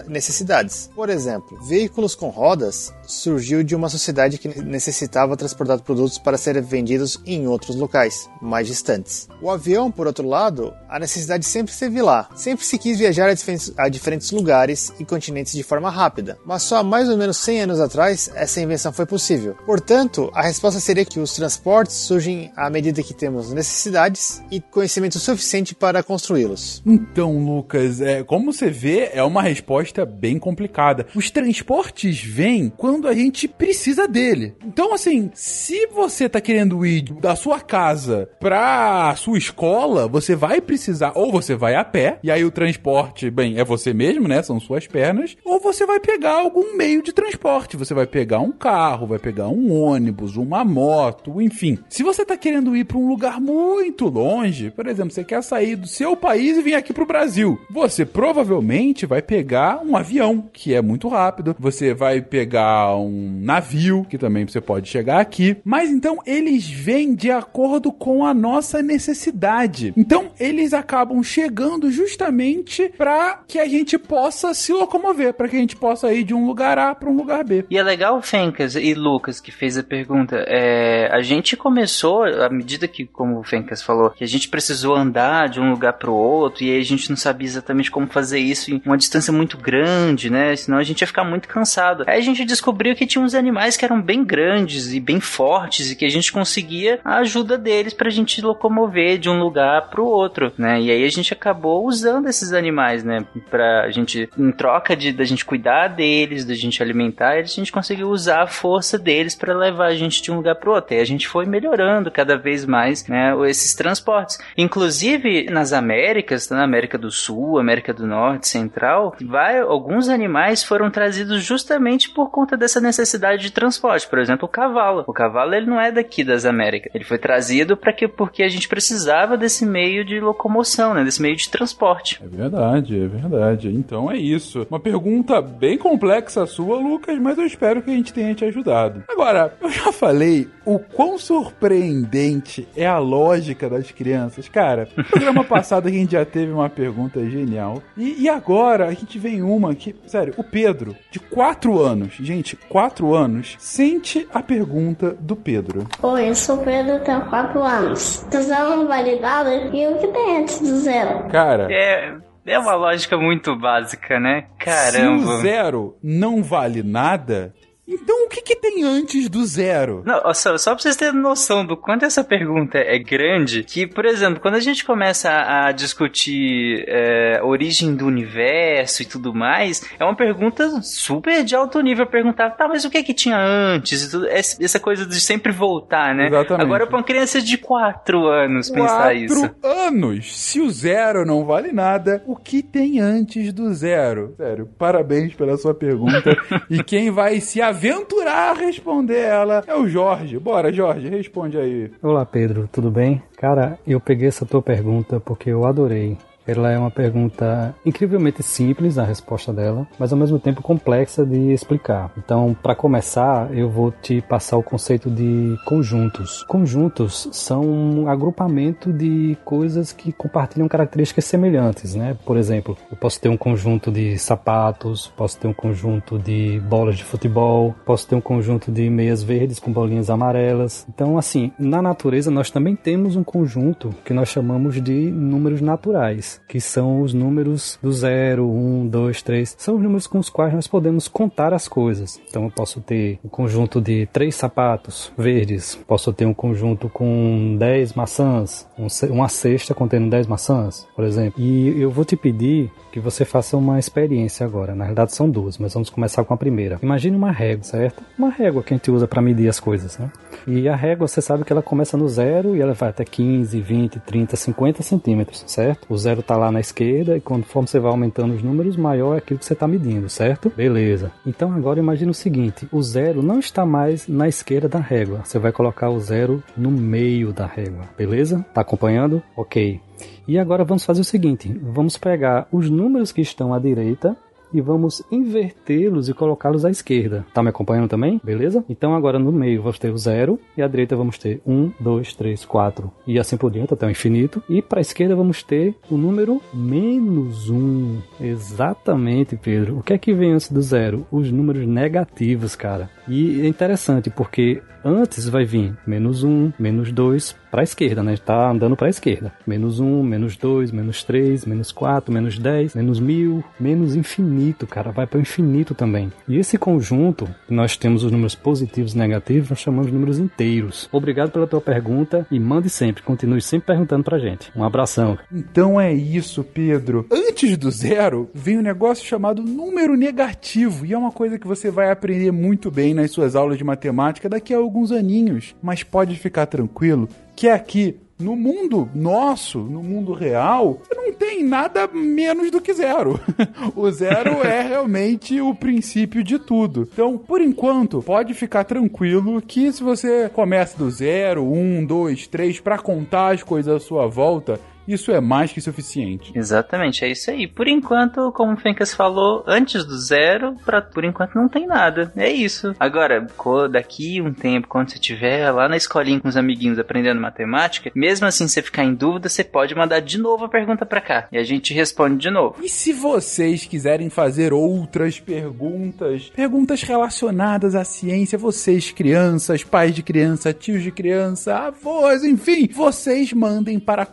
necessidades. 0.07 0.91
Por 0.95 1.09
exemplo, 1.09 1.59
veículos 1.65 2.15
com 2.15 2.31
rodas 2.31 2.93
surgiu 3.07 3.63
de 3.63 3.75
uma 3.75 3.89
sociedade 3.89 4.39
que 4.39 4.49
necessitava 4.63 5.37
transportar 5.37 5.81
produtos 5.81 6.19
para 6.19 6.39
serem 6.39 6.63
vendidos 6.63 7.21
em 7.25 7.47
outros 7.47 7.77
locais, 7.77 8.29
mais 8.41 8.67
distantes. 8.67 9.29
O 9.41 9.51
avião, 9.51 9.91
por 9.91 10.07
outro 10.07 10.27
lado, 10.27 10.75
a 10.89 10.99
necessidade 10.99 11.45
sempre 11.45 11.73
esteve 11.73 12.03
lá. 12.03 12.29
Sempre 12.35 12.65
se 12.65 12.79
quis 12.79 12.99
viajar 12.99 13.29
a 13.29 13.35
diferentes, 13.35 13.73
a 13.77 13.89
diferentes 13.89 14.31
lugares 14.31 14.93
e 14.99 15.05
continentes 15.05 15.53
de 15.53 15.63
forma 15.77 15.91
rápida, 15.91 16.39
mas 16.47 16.63
só 16.63 16.77
há 16.77 16.83
mais 16.83 17.07
ou 17.09 17.19
menos 17.19 17.37
100 17.37 17.61
anos 17.63 17.81
atrás 17.81 18.31
essa 18.35 18.61
invenção 18.61 18.93
foi 18.95 19.05
possível. 19.05 19.55
Portanto, 19.67 20.31
a 20.35 20.43
resposta 20.43 20.81
seria 20.81 21.05
que 21.05 21.21
os 21.21 21.35
transportes 21.35 21.97
surgem 21.97 22.51
à 22.57 22.71
medida 22.71 23.03
que 23.03 23.13
temos 23.13 23.53
necessidades 23.53 24.43
e 24.51 24.59
conhecimento 24.59 25.19
suficiente 25.19 25.75
para 25.75 26.03
construí-los. 26.03 26.83
Então, 26.87 27.39
Lucas, 27.39 28.01
é, 28.01 28.25
como 28.25 28.53
você 28.53 28.71
vê, 28.71 29.11
é 29.13 29.23
uma 29.23 29.43
resposta 29.43 30.07
bem 30.07 30.39
complicada. 30.39 31.07
Os 31.15 31.31
transportes 31.31 32.23
vêm 32.23 32.73
quando 32.75 33.07
a 33.07 33.13
gente 33.13 33.47
precisa 33.47 34.09
dele. 34.09 34.55
Então, 34.65 34.95
assim, 34.95 35.31
se 35.35 35.87
você 35.89 36.27
tá 36.27 36.41
querendo 36.41 36.87
ir 36.87 37.03
da 37.21 37.37
sua 37.37 37.61
casa 37.61 38.31
pra 38.41 39.15
sua 39.17 39.37
escola, 39.37 40.09
você 40.09 40.35
vai 40.35 40.59
precisar, 40.63 41.13
ou 41.15 41.31
você 41.31 41.55
vai 41.55 41.75
a 41.75 41.85
pé, 41.85 42.19
e 42.23 42.31
aí 42.31 42.45
o 42.45 42.51
transporte, 42.51 43.31
bem, 43.31 43.59
é 43.59 43.65
você 43.65 43.93
mesmo, 43.93 44.27
né? 44.27 44.43
São 44.43 44.59
suas 44.59 44.87
pernas, 44.87 45.37
ou 45.45 45.61
você 45.67 45.85
vai 45.85 45.99
pegar 45.99 46.35
algum 46.35 46.77
meio 46.77 47.03
de 47.03 47.13
transporte. 47.13 47.77
Você 47.77 47.93
vai 47.93 48.07
pegar 48.07 48.39
um 48.39 48.53
carro, 48.53 49.09
vai 49.09 49.19
pegar 49.19 49.49
um 49.49 49.73
ônibus 49.73 50.37
uma 50.37 50.65
moto, 50.65 51.43
enfim. 51.43 51.77
Se 51.89 52.05
você 52.05 52.25
tá 52.25 52.37
querendo 52.37 52.77
ir 52.77 52.85
para 52.85 52.97
um 52.97 53.09
lugar 53.09 53.41
muito 53.41 54.07
longe, 54.07 54.71
por 54.71 54.87
exemplo, 54.87 55.11
você 55.11 55.25
quer 55.25 55.43
sair 55.43 55.75
do 55.75 55.89
seu 55.89 56.17
país 56.17 56.57
e 56.57 56.63
vir 56.63 56.75
aqui 56.75 56.93
pro 56.93 57.05
Brasil, 57.05 57.59
você 57.69 58.07
provavelmente 58.07 59.07
vai 59.07 59.21
pegar 59.21 59.83
um 59.85 59.97
avião, 59.97 60.49
que 60.53 60.73
é 60.73 60.81
muito 60.81 61.09
rápido. 61.09 61.57
Você 61.59 61.93
vai 61.93 62.21
pegar 62.21 62.97
um 62.97 63.41
navio, 63.43 64.07
que 64.09 64.17
também 64.17 64.47
você 64.47 64.61
pode 64.61 64.89
chegar 64.89 65.19
aqui. 65.19 65.57
Mas 65.65 65.91
então 65.91 66.19
eles 66.25 66.71
vêm 66.71 67.13
de 67.13 67.33
acordo 67.33 67.91
com 67.91 68.25
a 68.25 68.33
nossa 68.33 68.81
necessidade. 68.81 69.93
Então 69.97 70.31
eles 70.39 70.73
acabam 70.73 71.21
chegando 71.25 71.91
justamente 71.91 72.89
para 72.97 73.43
que 73.49 73.59
a 73.59 73.67
gente 73.67 73.99
possa 73.99 74.55
se 74.55 74.73
locomover, 74.73 75.35
para 75.35 75.49
que 75.49 75.56
a 75.57 75.61
gente 75.61 75.77
possa 75.77 76.13
ir 76.13 76.25
de 76.25 76.35
um 76.35 76.47
lugar 76.47 76.79
A 76.79 76.95
para 76.95 77.09
um 77.09 77.17
lugar 77.17 77.45
B. 77.45 77.65
E 77.71 77.79
é 77.79 77.83
legal, 77.83 78.21
Fencas 78.23 78.75
e 78.75 78.95
Lucas, 78.95 79.41
que 79.41 79.51
fez 79.51 79.77
a 79.79 79.83
pergunta. 79.83 80.37
É, 80.47 81.09
a 81.13 81.23
gente 81.23 81.57
começou, 81.57 82.25
à 82.25 82.49
medida 82.49 82.87
que, 82.87 83.07
como 83.07 83.39
o 83.39 83.45
Fencas 83.45 83.83
falou, 83.83 84.11
que 84.11 84.25
a 84.25 84.29
gente 84.29 84.49
precisou 84.49 84.95
andar 84.95 85.49
de 85.49 85.61
um 85.61 85.71
lugar 85.71 85.95
para 85.95 86.11
o 86.11 86.15
outro, 86.15 86.65
e 86.65 86.71
aí 86.71 86.79
a 86.79 86.85
gente 86.85 87.09
não 87.11 87.17
sabia 87.17 87.47
exatamente 87.47 87.91
como 87.91 88.07
fazer 88.07 88.39
isso 88.39 88.71
em 88.71 88.83
uma 88.85 88.97
distância 88.97 89.33
muito 89.33 89.57
grande, 89.59 90.31
né? 90.31 90.55
Senão 90.57 90.79
a 90.79 90.83
gente 90.83 91.01
ia 91.01 91.07
ficar 91.07 91.25
muito 91.25 91.49
cansado. 91.49 92.05
Aí 92.07 92.19
a 92.19 92.23
gente 92.23 92.45
descobriu 92.45 92.95
que 92.95 93.07
tinha 93.07 93.23
uns 93.23 93.35
animais 93.35 93.77
que 93.77 93.85
eram 93.85 94.01
bem 94.01 94.25
grandes 94.25 94.93
e 94.93 95.01
bem 95.01 95.21
fortes, 95.21 95.91
e 95.91 95.97
que 95.97 96.05
a 96.05 96.11
gente 96.11 96.33
conseguia 96.33 97.01
a 97.05 97.19
ajuda 97.19 97.57
deles 97.57 97.95
pra 97.95 98.11
gente 98.11 98.41
locomover 98.41 99.19
de 99.19 99.29
um 99.29 99.39
lugar 99.39 99.89
para 99.89 100.01
o 100.01 100.07
outro, 100.07 100.53
né? 100.59 100.81
E 100.81 100.91
aí 100.91 101.05
a 101.05 101.11
gente 101.11 101.33
acabou 101.33 101.87
usando 101.87 102.29
esses 102.29 102.53
animais, 102.53 103.03
né? 103.03 103.25
Pra 103.51 103.91
gente, 103.91 104.29
em 104.39 104.53
troca 104.53 104.95
de 104.95 105.13
da 105.13 105.25
gente 105.25 105.45
cuidar 105.47 105.89
deles, 105.89 106.45
da 106.45 106.55
gente 106.55 106.83
alimentar 106.83 107.37
eles, 107.37 107.53
a 107.53 107.55
gente 107.55 107.73
conseguiu 107.73 108.09
usar 108.09 108.43
a 108.43 108.47
força 108.47 108.99
deles 108.99 109.35
para 109.35 109.57
levar 109.57 109.87
a 109.87 109.95
gente 109.95 110.21
de 110.21 110.31
um 110.31 110.37
lugar 110.37 110.57
para 110.57 110.71
outro. 110.71 110.95
E 110.95 111.01
a 111.01 111.05
gente 111.05 111.27
foi 111.29 111.47
melhorando 111.47 112.11
cada 112.11 112.37
vez 112.37 112.65
mais, 112.67 113.07
né? 113.07 113.33
Esses 113.49 113.75
transportes. 113.75 114.39
Inclusive 114.57 115.47
nas 115.51 115.73
Américas, 115.73 116.51
na 116.51 116.65
América 116.65 116.99
do 116.99 117.11
Sul, 117.11 117.59
América 117.59 117.95
do 117.95 118.07
Norte, 118.07 118.49
Central, 118.49 119.15
vai, 119.25 119.59
alguns 119.61 120.09
animais 120.09 120.63
foram 120.63 120.91
trazidos 120.91 121.43
justamente 121.43 122.11
por 122.11 122.31
conta 122.31 122.57
dessa 122.57 122.81
necessidade 122.81 123.43
de 123.43 123.51
transporte. 123.51 124.09
Por 124.09 124.19
exemplo, 124.19 124.47
o 124.47 124.51
cavalo. 124.51 125.05
O 125.07 125.13
cavalo 125.13 125.55
ele 125.55 125.67
não 125.67 125.81
é 125.81 125.93
daqui 125.93 126.25
das 126.25 126.45
Américas. 126.45 126.95
Ele 126.95 127.05
foi 127.05 127.19
trazido 127.19 127.77
para 127.77 127.93
que 127.93 128.09
porque 128.09 128.43
a 128.43 128.49
gente 128.49 128.69
precisava 128.69 129.37
desse 129.37 129.65
meio 129.65 130.05
de 130.05 130.19
locomoção, 130.21 130.95
né? 130.95 131.05
Desse 131.05 131.23
meio 131.23 131.37
de 131.37 131.49
transporte. 131.49 132.21
É 132.23 132.27
verdade, 132.27 133.01
é 133.01 133.07
verdade. 133.07 133.69
Então 133.69 134.11
é 134.11 134.17
isso. 134.17 134.67
Uma 134.71 134.81
pergunta 134.81 135.36
bem 135.41 135.77
complexa 135.79 136.43
a 136.43 136.47
sua, 136.47 136.77
Lucas, 136.79 137.19
mas 137.19 137.39
eu 137.39 137.45
espero 137.45 137.83
que 137.83 137.91
a 137.91 137.95
gente 137.95 138.13
tenha 138.13 138.35
te 138.35 138.45
ajudado. 138.45 139.05
Agora, 139.09 139.53
eu 139.61 139.71
já 139.71 139.93
falei 139.93 140.49
o 140.65 140.79
quão 140.79 141.19
surpreendente 141.19 142.67
é 142.77 142.87
a 142.87 142.99
lógica 142.99 143.69
das 143.69 143.91
crianças. 143.91 144.49
Cara, 144.49 144.89
no 144.97 145.05
programa 145.05 145.45
passado 145.45 145.89
a 145.89 145.91
gente 145.91 146.13
já 146.13 146.25
teve 146.25 146.53
uma 146.53 146.69
pergunta 146.69 147.25
genial. 147.29 147.83
E, 147.97 148.23
e 148.23 148.29
agora 148.29 148.87
a 148.87 148.93
gente 148.93 149.19
vem 149.19 149.43
uma 149.43 149.75
que, 149.75 149.95
sério, 150.07 150.35
o 150.37 150.45
Pedro, 150.45 150.97
de 151.11 151.19
4 151.19 151.81
anos, 151.81 152.15
gente, 152.21 152.57
4 152.57 153.15
anos, 153.15 153.57
sente 153.59 154.27
a 154.33 154.43
pergunta 154.43 155.17
do 155.21 155.37
Pedro. 155.37 155.87
Oi, 156.03 156.29
eu 156.29 156.35
sou 156.35 156.57
o 156.57 156.65
Pedro, 156.65 157.01
tenho 157.05 157.21
4 157.27 157.63
anos. 157.63 158.27
Do 158.31 158.43
zero 158.43 158.77
não 158.77 158.87
vale 158.87 159.19
nada 159.21 159.55
e 159.55 159.87
o 159.87 159.99
que 159.99 160.07
tem 160.09 160.39
antes 160.39 160.61
do 160.61 160.77
zero? 160.79 161.29
Cara, 161.29 161.69
É, 161.71 162.15
é 162.47 162.59
uma 162.59 162.75
lógica 162.75 163.17
muito 163.17 163.57
básica, 163.57 164.21
né? 164.21 164.47
Caramba. 164.59 165.27
se 165.27 165.33
o 165.33 165.37
zero 165.39 165.97
não 166.03 166.43
vale 166.43 166.83
nada, 166.83 167.55
então 167.87 168.25
o 168.25 168.29
que, 168.29 168.41
que 168.43 168.57
antes 168.85 169.29
do 169.29 169.45
zero? 169.45 170.03
Não, 170.05 170.23
só, 170.35 170.57
só 170.59 170.75
pra 170.75 170.83
vocês 170.83 170.97
terem 170.97 171.21
noção 171.21 171.65
do 171.65 171.77
quanto 171.77 172.05
essa 172.05 172.23
pergunta 172.23 172.79
é 172.79 172.99
grande, 172.99 173.63
que, 173.63 173.87
por 173.87 174.05
exemplo, 174.05 174.41
quando 174.41 174.55
a 174.55 174.61
gente 174.61 174.85
começa 174.85 175.31
a, 175.31 175.69
a 175.69 175.73
discutir 175.73 176.85
é, 176.89 177.41
origem 177.43 177.95
do 177.95 178.07
universo 178.07 179.03
e 179.03 179.07
tudo 179.07 179.35
mais, 179.35 179.83
é 179.99 180.05
uma 180.05 180.17
pergunta 180.17 180.81
super 180.83 181.45
de 181.45 181.55
alto 181.55 181.81
nível 181.81 182.07
perguntar, 182.07 182.51
tá, 182.51 182.69
mas 182.69 182.85
o 182.85 182.91
que 182.91 183.03
que 183.03 183.15
tinha 183.15 183.39
antes 183.39 184.05
e 184.05 184.11
tudo, 184.11 184.27
essa 184.29 184.81
coisa 184.81 185.07
de 185.07 185.21
sempre 185.21 185.53
voltar, 185.53 186.15
né? 186.15 186.27
Exatamente. 186.27 186.65
Agora 186.65 186.87
pra 186.87 186.99
uma 186.99 187.05
criança 187.05 187.41
de 187.41 187.59
4 187.59 188.27
anos 188.27 188.71
pensar 188.71 188.97
Quatro 188.97 189.17
isso. 189.17 189.55
anos. 189.63 190.37
Se 190.37 190.61
o 190.61 190.71
zero 190.71 191.25
não 191.25 191.45
vale 191.45 191.73
nada, 191.73 192.23
o 192.27 192.37
que 192.37 192.63
tem 192.63 193.01
antes 193.01 193.53
do 193.53 193.73
zero? 193.75 194.35
Sério, 194.37 194.69
parabéns 194.79 195.35
pela 195.35 195.57
sua 195.57 195.75
pergunta. 195.75 196.37
e 196.71 196.83
quem 196.83 197.11
vai 197.11 197.41
se 197.41 197.61
aventurar 197.61 198.57
responder 198.67 199.21
ela 199.21 199.65
é 199.67 199.75
o 199.75 199.89
Jorge. 199.89 200.39
Bora, 200.39 200.73
Jorge, 200.73 201.09
responde 201.09 201.57
aí. 201.57 201.91
Olá, 202.03 202.27
Pedro, 202.27 202.69
tudo 202.71 202.91
bem? 202.91 203.23
Cara, 203.37 203.79
eu 203.87 204.01
peguei 204.01 204.29
essa 204.29 204.45
tua 204.45 204.61
pergunta 204.61 205.21
porque 205.21 205.51
eu 205.51 205.65
adorei. 205.65 206.17
Ela 206.47 206.71
é 206.71 206.79
uma 206.79 206.91
pergunta 206.91 207.75
incrivelmente 207.85 208.43
simples, 208.43 208.99
a 208.99 209.05
resposta 209.05 209.53
dela, 209.53 209.87
mas 209.99 210.13
ao 210.13 210.19
mesmo 210.19 210.39
tempo 210.39 210.63
complexa 210.63 211.27
de 211.27 211.53
explicar. 211.53 212.13
Então, 212.17 212.57
para 212.63 212.75
começar, 212.75 213.53
eu 213.53 213.69
vou 213.69 213.91
te 213.91 214.21
passar 214.21 214.57
o 214.57 214.63
conceito 214.63 215.11
de 215.11 215.57
conjuntos. 215.65 216.45
Conjuntos 216.45 217.29
são 217.33 217.63
um 217.63 218.09
agrupamento 218.09 218.93
de 218.93 219.37
coisas 219.45 219.93
que 219.93 220.13
compartilham 220.13 220.69
características 220.69 221.25
semelhantes, 221.25 221.95
né? 221.95 222.17
Por 222.25 222.37
exemplo, 222.37 222.77
eu 222.91 222.97
posso 222.97 223.21
ter 223.21 223.29
um 223.29 223.37
conjunto 223.37 223.91
de 223.91 224.17
sapatos, 224.19 225.09
posso 225.17 225.39
ter 225.39 225.49
um 225.49 225.53
conjunto 225.53 226.19
de 226.19 226.61
bolas 226.61 226.97
de 226.97 227.05
futebol, 227.05 227.75
posso 227.85 228.07
ter 228.07 228.15
um 228.15 228.21
conjunto 228.21 228.71
de 228.71 228.89
meias 228.89 229.23
verdes 229.23 229.59
com 229.59 229.73
bolinhas 229.73 230.11
amarelas. 230.11 230.87
Então, 230.89 231.19
assim, 231.19 231.51
na 231.59 231.83
natureza 231.83 232.31
nós 232.31 232.51
também 232.51 232.77
temos 232.77 233.17
um 233.17 233.25
conjunto 233.25 233.95
que 234.05 234.15
nós 234.15 234.29
chamamos 234.29 234.81
de 234.81 235.11
números 235.11 235.61
naturais 235.61 236.36
que 236.49 236.61
são 236.61 237.01
os 237.03 237.13
números 237.13 237.79
do 237.83 237.93
0, 237.93 238.49
1, 238.49 238.89
2, 238.89 239.23
3. 239.23 239.55
São 239.59 239.77
os 239.77 239.83
números 239.83 240.07
com 240.07 240.19
os 240.19 240.29
quais 240.29 240.55
nós 240.55 240.67
podemos 240.67 241.09
contar 241.09 241.53
as 241.53 241.69
coisas. 241.69 242.21
Então 242.29 242.45
eu 242.45 242.51
posso 242.51 242.81
ter 242.81 243.19
um 243.25 243.29
conjunto 243.29 243.81
de 243.81 244.07
três 244.13 244.35
sapatos 244.35 245.13
verdes, 245.17 245.77
posso 245.87 246.13
ter 246.13 246.27
um 246.27 246.35
conjunto 246.35 246.89
com 246.89 247.57
10 247.59 247.95
maçãs, 247.95 248.67
um 248.79 248.87
uma 249.11 249.29
cesta 249.29 249.75
contendo 249.75 250.09
10 250.11 250.27
maçãs, 250.27 250.87
por 250.95 251.05
exemplo. 251.05 251.41
E 251.41 251.81
eu 251.81 251.91
vou 251.91 252.05
te 252.05 252.17
pedir 252.17 252.71
que 252.93 253.01
você 253.01 253.25
faça 253.25 253.57
uma 253.57 253.79
experiência 253.79 254.47
agora. 254.47 254.75
Na 254.75 254.87
verdade 254.87 255.15
são 255.15 255.29
duas, 255.29 255.59
mas 255.59 255.75
vamos 255.75 255.91
começar 255.91 256.25
com 256.25 256.33
a 256.33 256.37
primeira. 256.37 256.79
Imagine 256.83 257.17
uma 257.17 257.31
régua, 257.31 257.63
certo? 257.63 258.03
Uma 258.19 258.31
régua 258.31 258.63
que 258.63 258.73
a 258.73 258.77
gente 258.77 258.91
usa 258.91 259.07
para 259.07 259.21
medir 259.21 259.49
as 259.49 259.61
coisas, 259.61 259.99
né? 259.99 260.11
E 260.47 260.69
a 260.69 260.77
régua, 260.77 261.09
você 261.09 261.21
sabe 261.21 261.45
que 261.45 261.53
ela 261.53 261.63
começa 261.63 261.97
no 261.97 262.09
zero 262.09 262.57
e 262.57 262.61
ela 262.61 262.73
vai 262.73 262.91
até 262.91 263.05
15, 263.05 263.61
20, 263.61 264.01
30, 264.01 264.37
50 264.37 264.83
centímetros, 264.83 265.45
certo? 265.47 265.87
O 265.91 265.99
zero 265.99 266.23
tá 266.27 266.37
lá 266.37 266.51
na 266.51 266.61
esquerda 266.61 267.17
e 267.17 267.21
conforme 267.21 267.69
você 267.69 267.79
vai 267.79 267.91
aumentando 267.91 268.35
os 268.35 268.43
números, 268.43 268.77
maior 268.77 269.15
é 269.15 269.19
aquilo 269.19 269.39
que 269.39 269.47
você 269.47 269.53
está 269.53 269.67
medindo, 269.67 270.09
certo? 270.09 270.53
Beleza. 270.55 271.13
Então 271.25 271.53
agora 271.53 271.79
imagine 271.79 272.11
o 272.11 272.15
seguinte: 272.15 272.69
o 272.73 272.83
zero 272.83 273.23
não 273.23 273.39
está 273.39 273.65
mais 273.65 274.09
na 274.09 274.29
esquerda 274.29 274.69
da 274.69 274.79
régua. 274.79 275.21
Você 275.25 275.39
vai 275.39 275.53
colocar 275.53 275.91
o 275.91 276.01
zero 276.01 276.43
no 276.57 276.71
meio 276.71 277.33
da 277.33 277.47
régua, 277.47 277.85
beleza? 277.97 278.45
Tá 278.53 278.61
acompanhando? 278.61 279.23
Ok. 279.37 279.81
E 280.29 280.39
agora 280.39 280.65
vamos 280.65 280.85
fazer 280.85 281.01
o 281.01 281.05
seguinte: 281.05 281.49
vamos 281.63 281.97
pegar 281.97 282.49
os 282.51 282.69
números 282.69 283.13
que 283.13 283.21
estão 283.21 283.55
à 283.55 283.59
direita 283.59 284.17
e 284.53 284.61
vamos 284.61 285.03
invertê-los 285.11 286.09
e 286.09 286.15
colocá-los 286.15 286.65
à 286.65 286.71
esquerda. 286.71 287.27
Tá 287.33 287.43
me 287.43 287.51
acompanhando 287.51 287.89
também? 287.89 288.21
Beleza? 288.23 288.65
Então 288.69 288.95
agora 288.95 289.19
no 289.19 289.33
meio 289.33 289.63
vamos 289.63 289.79
ter 289.79 289.91
o 289.91 289.99
zero 289.99 290.39
e 290.57 290.63
à 290.63 290.69
direita 290.69 290.97
vamos 290.97 291.19
ter 291.19 291.41
um, 291.47 291.71
dois, 291.79 292.15
três, 292.15 292.45
quatro 292.45 292.91
e 293.07 293.19
assim 293.19 293.37
por 293.37 293.51
diante 293.51 293.75
até 293.75 293.87
o 293.87 293.91
infinito. 293.91 294.43
E 294.49 294.63
para 294.63 294.81
a 294.81 294.83
esquerda 294.83 295.17
vamos 295.17 295.43
ter 295.43 295.75
o 295.91 295.97
número 295.97 296.41
menos 296.53 297.49
um. 297.51 297.99
Exatamente, 298.21 299.37
Pedro. 299.37 299.79
O 299.79 299.83
que 299.83 299.93
é 299.93 299.99
que 299.99 300.15
vem 300.15 300.33
antes 300.33 300.51
do 300.51 300.63
zero? 300.63 301.07
Os 301.11 301.31
números 301.31 301.67
negativos, 301.67 302.55
cara. 302.55 302.91
E 303.09 303.41
é 303.41 303.47
interessante 303.47 304.11
porque 304.11 304.63
antes 304.85 305.29
vai 305.29 305.45
vir 305.45 305.77
menos 305.87 306.23
um, 306.23 306.53
menos 306.59 306.93
dois 306.93 307.35
para 307.51 307.63
a 307.63 307.65
esquerda, 307.65 308.03
né? 308.03 308.17
Tá 308.17 308.51
andando 308.51 308.77
para 308.77 308.87
a 308.87 308.91
esquerda. 308.91 309.33
Menos 309.47 309.81
um, 309.81 310.03
menos 310.03 310.37
dois, 310.37 310.71
menos 310.71 311.03
três, 311.03 311.45
menos 311.45 311.73
quatro, 311.73 312.13
menos 312.13 312.39
dez, 312.39 312.75
menos 312.75 313.01
mil, 313.01 313.43
menos 313.59 313.97
infinito, 313.97 314.36
cara. 314.67 314.91
Vai 314.91 315.07
para 315.07 315.19
o 315.19 315.21
infinito 315.21 315.75
também. 315.75 316.13
E 316.29 316.37
esse 316.39 316.59
conjunto, 316.59 317.29
nós 317.49 317.77
temos 317.77 318.05
os 318.05 318.13
números 318.13 318.35
positivos 318.35 318.95
e 318.95 318.99
negativos, 318.99 319.51
nós 319.51 319.59
chamamos 319.59 319.87
de 319.87 319.93
números 319.93 320.19
inteiros. 320.19 320.89
Obrigado 320.93 321.31
pela 321.31 321.47
tua 321.47 321.61
pergunta 321.61 322.27
e 322.31 322.39
mande 322.39 322.69
sempre, 322.69 323.03
continue 323.03 323.41
sempre 323.41 323.67
perguntando 323.67 324.05
pra 324.05 324.19
gente. 324.19 324.51
Um 324.55 324.65
abração. 324.65 325.19
Então 325.33 325.81
é 325.81 325.93
isso, 325.93 326.45
Pedro. 326.45 327.07
Antes 327.11 327.57
do 327.57 327.71
zero, 327.71 328.31
vem 328.35 328.59
um 328.59 328.63
negócio 328.63 329.07
chamado 329.07 329.43
número 329.43 329.97
negativo. 329.97 330.87
E 330.87 330.93
é 330.93 330.99
uma 330.99 331.13
coisa 331.13 331.39
que 331.39 331.47
você 331.47 331.71
vai 331.71 331.91
aprender 331.91 332.31
muito 332.31 332.71
bem 332.71 332.95
nas 332.95 333.11
suas 333.11 333.37
aulas 333.37 333.59
de 333.59 333.65
matemática 333.65 334.29
daqui 334.29 334.55
a 334.55 334.59
alguns 334.59 334.93
aninhos. 334.93 335.55
Mas 335.63 335.83
pode 335.83 336.17
ficar 336.17 336.47
tranquilo 336.47 337.09
que 337.37 337.49
aqui 337.49 338.01
no 338.19 338.35
mundo 338.35 338.89
nosso, 338.95 339.59
no 339.59 339.83
mundo 339.83 340.13
real, 340.13 340.81
não 340.95 341.13
tem 341.13 341.43
nada 341.43 341.87
menos 341.87 342.51
do 342.51 342.61
que 342.61 342.73
zero. 342.73 343.21
o 343.77 343.91
zero 343.91 344.43
é 344.47 344.63
realmente 344.63 345.41
o 345.41 345.55
princípio 345.55 346.25
de 346.25 346.39
tudo. 346.39 346.89
Então, 346.93 347.19
por 347.19 347.41
enquanto, 347.41 348.03
pode 348.03 348.35
ficar 348.35 348.65
tranquilo 348.65 349.43
que 349.43 349.73
se 349.73 349.83
você 349.83 350.29
começa 350.29 350.77
do 350.79 350.91
zero, 350.91 351.45
um, 351.45 351.85
dois, 351.85 352.27
três, 352.27 352.59
para 352.59 352.79
contar 352.79 353.35
as 353.35 353.43
coisas 353.43 353.77
à 353.77 353.81
sua 353.81 354.07
volta, 354.07 354.61
isso 354.87 355.11
é 355.13 355.21
mais 355.21 355.53
que 355.53 355.61
suficiente. 355.61 356.33
Exatamente, 356.35 357.05
é 357.05 357.09
isso 357.09 357.31
aí. 357.31 357.47
Por 357.47 357.67
enquanto, 357.67 358.33
como 358.33 358.53
o 358.53 358.57
Fencas 358.57 358.95
falou, 358.95 359.45
antes 359.47 359.85
do 359.85 359.97
zero, 359.99 360.55
pra, 360.65 360.81
por 360.81 361.05
enquanto 361.05 361.35
não 361.35 361.49
tem 361.49 361.67
nada. 361.67 362.13
É 362.17 362.31
isso. 362.31 362.75
Agora, 362.79 363.27
daqui 363.71 364.21
um 364.21 364.33
tempo, 364.33 364.69
quando 364.69 364.91
você 364.91 364.97
estiver 364.97 365.51
lá 365.51 365.69
na 365.69 365.77
escolinha 365.77 366.21
com 366.21 366.29
os 366.29 366.37
amiguinhos 366.37 366.79
aprendendo 366.79 367.21
matemática, 367.21 367.91
mesmo 367.95 368.27
assim 368.27 368.47
você 368.47 368.63
ficar 368.63 368.85
em 368.85 368.95
dúvida, 368.95 369.29
você 369.29 369.45
pode 369.45 369.75
mandar 369.75 370.01
de 370.01 370.19
novo 370.19 370.45
a 370.45 370.49
pergunta 370.49 370.87
para 370.87 371.01
cá 371.01 371.29
e 371.33 371.39
a 371.39 371.45
gente 371.45 371.75
responde 371.75 372.19
de 372.19 372.31
novo. 372.31 372.57
E 372.63 372.69
se 372.69 372.93
vocês 372.93 373.65
quiserem 373.65 374.11
fazer 374.11 374.53
outras 374.53 375.19
perguntas, 375.21 376.31
perguntas 376.35 376.83
relacionadas 376.83 377.75
à 377.75 377.85
ciência, 377.85 378.39
vocês 378.39 378.93
crianças, 378.93 379.65
pais 379.65 379.95
de 379.95 380.03
criança, 380.03 380.53
tios 380.53 380.83
de 380.83 380.91
criança, 380.91 381.57
avós, 381.57 382.25
enfim, 382.25 382.69
vocês 382.73 383.33
mandem 383.33 383.79
para 383.79 384.07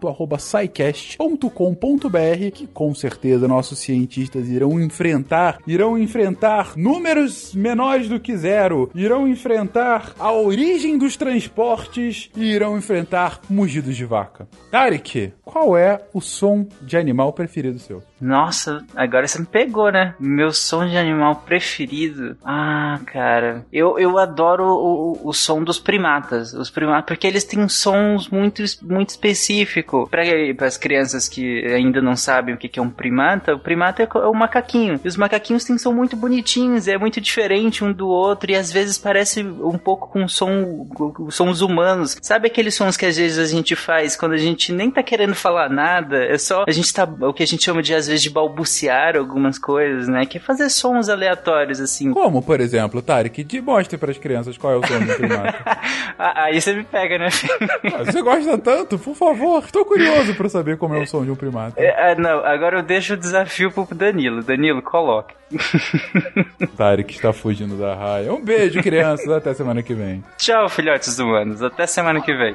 contato@saicast.com.br 0.00 2.50
que 2.52 2.66
com 2.66 2.94
certeza 2.94 3.46
nossos 3.46 3.78
cientistas 3.78 4.48
irão 4.48 4.80
enfrentar, 4.80 5.58
irão 5.66 5.98
enfrentar 5.98 6.72
números 6.76 7.54
menores 7.54 8.08
do 8.08 8.18
que 8.18 8.36
zero, 8.36 8.90
irão 8.94 9.28
enfrentar 9.28 10.14
a 10.18 10.32
origem 10.32 10.96
dos 10.96 11.16
transportes 11.16 12.30
e 12.36 12.44
irão 12.44 12.78
enfrentar 12.78 13.40
mugidos 13.48 13.96
de 13.96 14.04
vaca. 14.04 14.48
Tarek, 14.70 15.32
qual 15.44 15.76
é 15.76 16.00
o 16.12 16.20
som 16.20 16.66
de 16.82 16.96
animal 16.96 17.32
preferido 17.32 17.78
seu? 17.78 18.02
Nossa, 18.20 18.84
agora 18.94 19.26
você 19.26 19.38
me 19.38 19.46
pegou, 19.46 19.90
né? 19.90 20.14
Meu 20.20 20.52
som 20.52 20.86
de 20.86 20.96
animal 20.96 21.36
preferido. 21.36 22.36
Ah, 22.44 23.00
cara. 23.06 23.64
Eu, 23.72 23.98
eu 23.98 24.18
adoro 24.18 24.64
o, 24.64 25.28
o 25.28 25.32
som 25.32 25.62
dos 25.62 25.78
primatas. 25.78 26.52
Os 26.52 26.70
primatas, 26.70 27.06
porque 27.06 27.26
eles 27.26 27.44
têm 27.44 27.66
sons 27.68 28.28
muito, 28.28 28.62
muito 28.82 29.10
específicos. 29.10 30.08
Para 30.10 30.66
as 30.66 30.76
crianças 30.76 31.28
que 31.28 31.64
ainda 31.66 32.00
não 32.02 32.16
sabem 32.16 32.54
o 32.54 32.58
que, 32.58 32.78
é 32.78 32.82
um 32.82 32.90
primata, 32.90 33.54
o 33.54 33.58
primata 33.58 34.02
é 34.02 34.06
o 34.26 34.34
macaquinho. 34.34 35.00
E 35.02 35.08
os 35.08 35.16
macaquinhos 35.16 35.64
têm 35.64 35.78
som 35.78 35.92
muito 35.92 36.16
bonitinhos, 36.16 36.88
é 36.88 36.98
muito 36.98 37.20
diferente 37.20 37.84
um 37.84 37.92
do 37.92 38.08
outro 38.08 38.50
e 38.50 38.54
às 38.54 38.70
vezes 38.70 38.98
parece 38.98 39.42
um 39.42 39.78
pouco 39.78 40.08
com 40.08 40.28
som, 40.28 40.86
com 40.94 41.30
sons 41.30 41.60
humanos. 41.60 42.16
Sabe 42.20 42.48
aqueles 42.48 42.74
sons 42.74 42.96
que 42.96 43.06
às 43.06 43.16
vezes 43.16 43.38
a 43.38 43.46
gente 43.46 43.74
faz 43.74 44.16
quando 44.16 44.32
a 44.32 44.38
gente 44.38 44.72
nem 44.72 44.90
tá 44.90 45.02
querendo 45.02 45.34
falar 45.34 45.70
nada? 45.70 46.24
É 46.24 46.36
só 46.36 46.64
a 46.66 46.70
gente 46.70 46.92
tá 46.92 47.04
o 47.04 47.32
que 47.32 47.42
a 47.42 47.46
gente 47.46 47.64
chama 47.64 47.82
de 47.82 47.94
às 47.94 48.09
vezes 48.10 48.22
de 48.22 48.30
balbuciar 48.30 49.16
algumas 49.16 49.58
coisas, 49.58 50.06
né? 50.08 50.26
Que 50.26 50.36
é 50.36 50.40
fazer 50.40 50.68
sons 50.68 51.08
aleatórios, 51.08 51.80
assim. 51.80 52.12
Como, 52.12 52.42
por 52.42 52.60
exemplo, 52.60 53.00
Tarek, 53.00 53.42
de 53.42 53.60
mostre 53.60 53.96
para 53.96 54.10
as 54.10 54.18
crianças 54.18 54.58
qual 54.58 54.74
é 54.74 54.76
o 54.76 54.86
som 54.86 55.00
do 55.00 55.14
primata. 55.14 55.80
Aí 56.18 56.60
você 56.60 56.74
me 56.74 56.84
pega, 56.84 57.18
né? 57.18 57.28
Ah, 57.94 58.04
você 58.04 58.20
gosta 58.20 58.58
tanto? 58.58 58.98
Por 58.98 59.14
favor, 59.14 59.62
estou 59.64 59.84
curioso 59.84 60.34
para 60.34 60.48
saber 60.48 60.76
como 60.76 60.94
é 60.94 60.98
o 60.98 61.06
som 61.06 61.24
de 61.24 61.30
um 61.30 61.36
primata. 61.36 61.80
É, 61.80 62.14
não, 62.14 62.44
agora 62.44 62.78
eu 62.78 62.82
deixo 62.82 63.14
o 63.14 63.16
desafio 63.16 63.70
pro 63.70 63.86
Danilo. 63.94 64.42
Danilo, 64.42 64.82
coloque. 64.82 65.34
Tarek 66.76 67.12
está 67.12 67.32
fugindo 67.32 67.76
da 67.76 67.94
raia. 67.94 68.32
Um 68.32 68.42
beijo, 68.42 68.82
crianças. 68.82 69.28
Até 69.28 69.54
semana 69.54 69.82
que 69.82 69.94
vem. 69.94 70.22
Tchau, 70.36 70.68
filhotes 70.68 71.18
humanos. 71.18 71.62
Até 71.62 71.86
semana 71.86 72.20
que 72.20 72.34
vem. 72.34 72.54